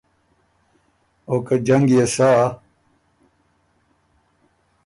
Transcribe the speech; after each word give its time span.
او 1.29 1.35
که 1.47 1.55
جنګ 1.67 1.87
يې 1.95 2.05
سۀ 2.15 2.21